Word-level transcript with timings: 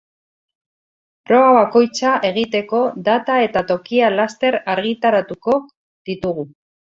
Proba 1.31 1.49
bakoitza 1.57 2.13
egiteko 2.29 2.79
data 3.09 3.35
eta 3.49 3.63
tokia 3.73 4.09
laster 4.21 4.59
argitaratuko 4.77 5.59
ditugu. 6.13 6.49